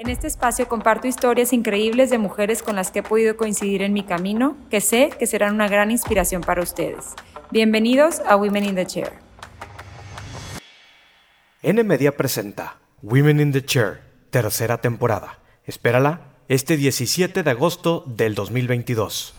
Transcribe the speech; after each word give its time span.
En 0.00 0.08
este 0.10 0.28
espacio 0.28 0.68
comparto 0.68 1.08
historias 1.08 1.52
increíbles 1.52 2.08
de 2.08 2.18
mujeres 2.18 2.62
con 2.62 2.76
las 2.76 2.92
que 2.92 3.00
he 3.00 3.02
podido 3.02 3.36
coincidir 3.36 3.82
en 3.82 3.92
mi 3.92 4.04
camino, 4.04 4.56
que 4.70 4.80
sé 4.80 5.10
que 5.18 5.26
serán 5.26 5.56
una 5.56 5.66
gran 5.66 5.90
inspiración 5.90 6.40
para 6.40 6.62
ustedes. 6.62 7.14
Bienvenidos 7.50 8.20
a 8.20 8.36
Women 8.36 8.64
in 8.64 8.74
the 8.76 8.86
Chair. 8.86 9.10
N 11.62 11.82
Media 11.82 12.16
presenta 12.16 12.76
Women 13.02 13.40
in 13.40 13.50
the 13.50 13.64
Chair, 13.64 14.00
tercera 14.30 14.80
temporada. 14.80 15.40
Espérala 15.66 16.20
este 16.46 16.76
17 16.76 17.42
de 17.42 17.50
agosto 17.50 18.04
del 18.06 18.36
2022. 18.36 19.34